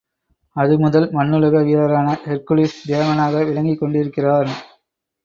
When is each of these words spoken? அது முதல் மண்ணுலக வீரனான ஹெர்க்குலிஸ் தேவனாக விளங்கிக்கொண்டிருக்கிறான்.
அது 0.55 0.73
முதல் 0.79 1.05
மண்ணுலக 1.11 1.61
வீரனான 1.61 2.15
ஹெர்க்குலிஸ் 2.23 2.79
தேவனாக 2.87 3.43
விளங்கிக்கொண்டிருக்கிறான். 3.45 4.49